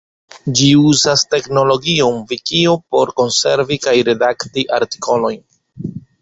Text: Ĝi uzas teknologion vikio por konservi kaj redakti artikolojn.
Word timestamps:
Ĝi 0.59 0.67
uzas 0.91 1.23
teknologion 1.33 2.17
vikio 2.31 2.73
por 2.95 3.13
konservi 3.21 3.79
kaj 3.85 3.95
redakti 4.09 4.65
artikolojn. 4.81 5.41